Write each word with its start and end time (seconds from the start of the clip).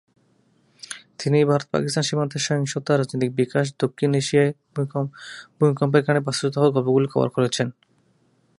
তিনি 1.19 1.39
ভারত-পাকিস্তান 1.43 2.03
সীমান্তের 2.07 2.45
সহিংসতা, 2.47 2.91
রাজনৈতিক 2.93 3.31
বিকাশ, 3.35 3.65
দক্ষিণ 3.79 4.11
এশিয়ায় 4.13 4.51
ভূমিকম্পের 5.57 6.03
কারণে 6.05 6.21
বাস্তুচ্যুত 6.25 6.55
হওয়ার 6.57 6.75
গল্পগুলি 6.75 7.07
কভার 7.11 7.29
করেছেন। 7.29 7.67